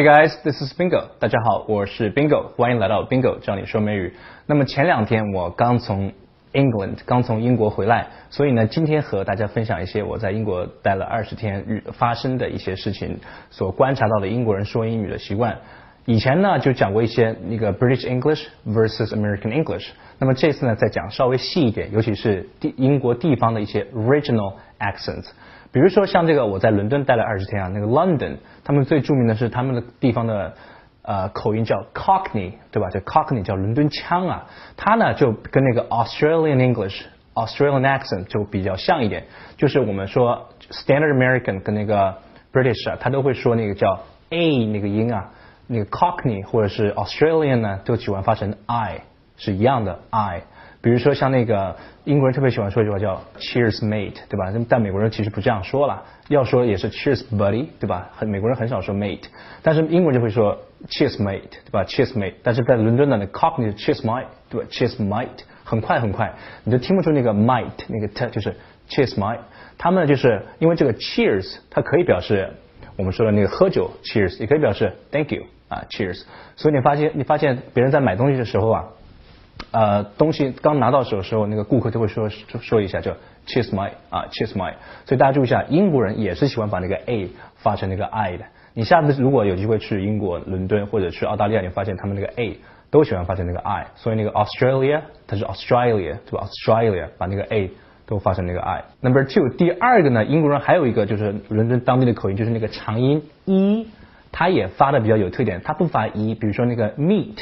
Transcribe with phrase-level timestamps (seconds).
[0.00, 1.08] Hey guys, this is Bingo。
[1.18, 4.14] 大家好，我是 Bingo，欢迎来到 Bingo 教你说美语。
[4.46, 6.10] 那么前两天我刚从
[6.54, 15.58] England 刚从英国回来，所以呢，今天和大家分享一些我在英国待了二十天日发生的一些事情，所观察到的英国人说英语的习惯。
[16.06, 25.28] 以前呢就讲过一些那个 British English versus American English，那么这次呢再讲稍微细一点，尤其是地英国地方的一些 regional accents。
[25.72, 30.54] 比如说像这个我在伦敦待了二十天啊，那个 London，他们最著名的是他们的地方的
[31.02, 32.88] 呃口音叫 Cockney，对吧？
[32.90, 37.02] 叫 Cockney 叫伦敦腔啊，它呢就跟那个 Australian English、
[37.34, 39.24] Australian accent 就比较像一点，
[39.56, 42.16] 就是我们说 Standard American 跟那个
[42.52, 45.30] British 啊，它都会说那个叫 a 那个音啊。
[45.72, 49.02] 那个 Cockney 或者是 Australian 呢，都喜欢发成 i，
[49.36, 50.42] 是一样的 i。
[50.82, 54.50] 比如说像那个英国人特别喜欢说一句话叫 Cheers mate，对吧？
[54.68, 58.08] 但美国人其实不这样说了，要说也是 Cheers buddy，对吧？
[58.16, 59.24] 很美国人很少说 mate，
[59.62, 66.32] 但是英国人就会说 Cheers mate，对吧？Cheers mate，但是在伦敦呢，那 Cockney Cheers mate，对吧？Cheers mate，很快很快，
[66.64, 68.56] 你就听不出那个 mate 那个 t 就是
[68.88, 69.40] Cheers mate。
[69.76, 72.54] 他们就是因为这个 Cheers，它可以表示
[72.96, 75.42] 我们说的那个喝酒 Cheers，也可以表示 Thank you。
[75.70, 76.24] 啊，Cheers！
[76.56, 78.84] 所以你发现，你发现别人在买东西的时候啊，
[79.72, 83.12] 呃，东西刚拿到手的时候，那个顾客就会说说说一下，叫
[83.46, 84.74] Cheers my 啊，Cheers my。
[85.06, 88.44] 所以大家注意一下，英国人也是喜欢把那个 a 发成那个 i 的。
[88.74, 92.58] 你下次如果有机会去英国伦敦或者去澳大利亚，你发现他们那个 a
[92.90, 93.86] 都喜欢发成那个 i。
[93.96, 97.70] 所以那个 Australia 它是 Australia 对吧？Australia 把那个 a
[98.06, 98.84] 都发成那个 i。
[99.00, 103.86] Number two，第二个呢，英国人还有一个就是伦敦当地的口音，就是那个长音 e。
[104.32, 107.36] 它也发的比较有特点，它不发 e，比如说那个 meat，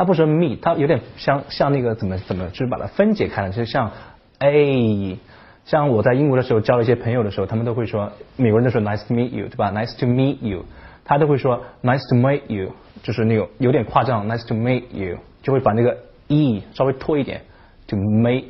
[0.00, 3.92] 它不说 meat，它有点像像那个怎么怎么，就是把它分解开了，就是像
[4.38, 5.18] a，
[5.66, 10.64] 像我在英国的时候交了一些朋友的时候，他们都会说，美国人都说 nice to meet you，对吧？nice to meet you，
[11.04, 12.72] 他都会说 nice to meet you，
[13.02, 15.94] 就是那种有点夸张，nice to meet you，就会把那个
[16.28, 17.42] e 稍微拖一点
[17.86, 18.44] ，to meet，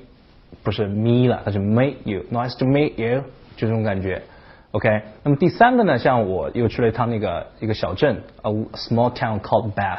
[0.62, 3.22] 不是 me 了，它是 meet you，nice to meet you，
[3.56, 4.22] 就这种感觉。
[4.70, 9.98] OK，那么第三个呢，像我又去了一趟那个一个小镇，a small town called Bath，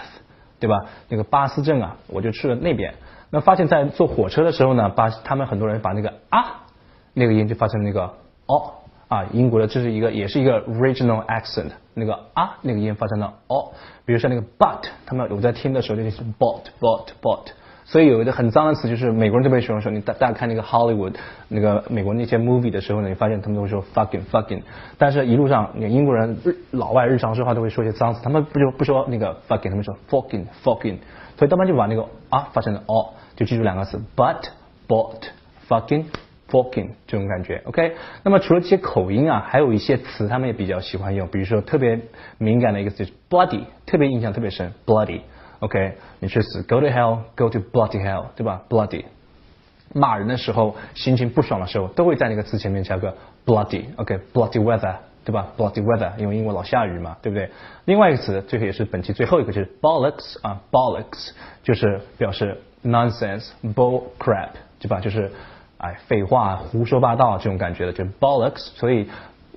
[0.62, 0.86] 对吧？
[1.10, 2.94] 那个巴斯镇啊，我就去了那边。
[3.32, 6.62] 那发现，在坐火车的时候呢，把他们很多人把那个啊
[7.14, 8.14] 那个音就发成那个
[8.46, 8.74] 哦
[9.08, 13.72] 啊，英国的这是一个也是一个 regional accent，那个啊那个音发成了哦。
[14.06, 17.48] 比如说那个 but，他们我在听的时候就是 bot bot bot。
[17.92, 19.92] 所以有一个很脏的词，就是美国人特别喜欢说。
[19.92, 21.14] 你大大家看那个 Hollywood
[21.50, 24.62] 那个美国那些 movie 的时候呢，你发现他们都会说 fucking fucking。
[24.98, 31.00] 但是一路上，那英国人日老外日常说话都会说一些脏词，他们不就不说那个 fucking，他们说 fucking fucking。
[31.36, 34.38] 所以他们就把那个啊发成了哦，就记住两个词 but
[34.88, 35.24] bought
[35.68, 36.06] fucking
[36.50, 37.62] fucking 这种感觉。
[37.66, 37.96] OK。
[38.24, 42.00] 那么除了这些口音啊，还有一些词他们也比较喜欢用，比如说特别
[42.38, 45.20] 敏感的一个词就是 bloody，特别印象特别深 bloody。
[45.62, 49.06] OK，你去死，Go to hell，Go to bloody hell，对吧？Bloody，
[49.94, 57.48] 骂人的时候，心情不爽的时候，都会在那个词前面加个 bloody，OK，bloody weather，对吧？bloody weather，因为英国老下雨嘛，对不对？
[57.86, 61.30] 另外一个词，这个也是本期最后一个，就是 bollocks 啊，bollocks
[61.62, 64.50] 就是表示 nonsense，bull crap，
[64.80, 65.00] 对吧？
[65.00, 65.32] 就是
[65.78, 68.72] 哎，废话，胡说八道这种感觉的，就是 bollocks。
[68.76, 69.08] 所以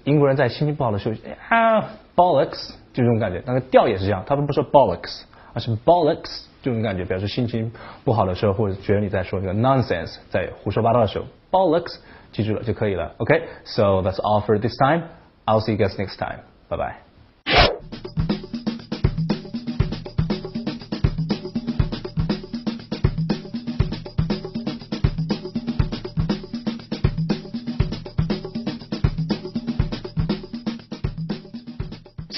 [0.04, 1.14] 英国人在心情不好的时候
[1.48, 5.22] 啊，bollocks 就这种感觉，那个调也是这样，他们不说 bollocks。
[5.53, 7.71] 而是 bollocks 这种感觉，表示心情
[8.03, 11.97] 不好的时候，或者觉得你在说那个 nonsense，在胡说八道的时候，bollocks
[12.31, 13.13] 记住了就可以了。
[13.17, 15.03] OK，so that's all for this time.
[15.45, 16.41] I'll see you guys next time.
[16.69, 17.12] Bye bye.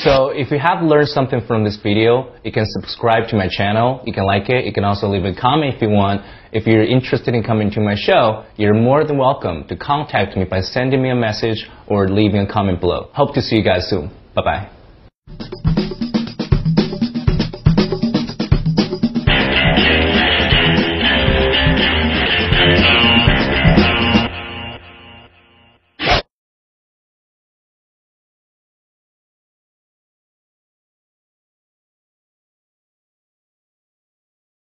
[0.06, 4.00] So if you have learned something from this video, you can subscribe to my channel,
[4.06, 6.22] you can like it, you can also leave a comment if you want.
[6.52, 10.44] If you're interested in coming to my show, you're more than welcome to contact me
[10.44, 13.10] by sending me a message or leaving a comment below.
[13.14, 14.12] Hope to see you guys soon.
[14.32, 14.70] Bye
[15.38, 15.82] bye.